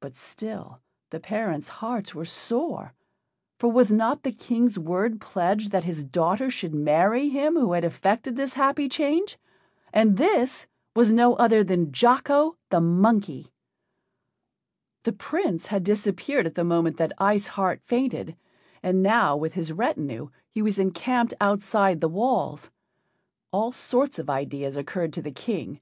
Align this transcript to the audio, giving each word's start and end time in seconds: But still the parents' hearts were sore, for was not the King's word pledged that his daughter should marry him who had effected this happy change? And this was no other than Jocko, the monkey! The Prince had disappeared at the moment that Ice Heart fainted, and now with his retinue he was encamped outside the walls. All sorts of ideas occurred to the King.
But 0.00 0.16
still 0.16 0.80
the 1.10 1.20
parents' 1.20 1.68
hearts 1.68 2.14
were 2.14 2.24
sore, 2.24 2.94
for 3.58 3.70
was 3.70 3.92
not 3.92 4.22
the 4.22 4.32
King's 4.32 4.78
word 4.78 5.20
pledged 5.20 5.72
that 5.72 5.84
his 5.84 6.04
daughter 6.04 6.48
should 6.48 6.72
marry 6.72 7.28
him 7.28 7.52
who 7.54 7.72
had 7.74 7.84
effected 7.84 8.34
this 8.34 8.54
happy 8.54 8.88
change? 8.88 9.38
And 9.92 10.16
this 10.16 10.66
was 10.96 11.12
no 11.12 11.34
other 11.34 11.62
than 11.62 11.92
Jocko, 11.92 12.56
the 12.70 12.80
monkey! 12.80 13.52
The 15.02 15.12
Prince 15.12 15.66
had 15.66 15.84
disappeared 15.84 16.46
at 16.46 16.54
the 16.54 16.64
moment 16.64 16.96
that 16.96 17.12
Ice 17.18 17.48
Heart 17.48 17.82
fainted, 17.84 18.38
and 18.82 19.02
now 19.02 19.36
with 19.36 19.52
his 19.52 19.70
retinue 19.70 20.30
he 20.48 20.62
was 20.62 20.78
encamped 20.78 21.34
outside 21.42 22.00
the 22.00 22.08
walls. 22.08 22.70
All 23.52 23.72
sorts 23.72 24.18
of 24.18 24.30
ideas 24.30 24.78
occurred 24.78 25.12
to 25.12 25.20
the 25.20 25.30
King. 25.30 25.80